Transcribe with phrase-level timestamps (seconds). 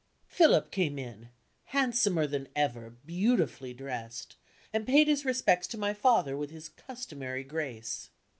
[0.25, 1.29] Philip came in
[1.65, 4.35] handsomer than ever, beautifully dressed
[4.73, 8.09] and paid his respects to my father with his customary grace.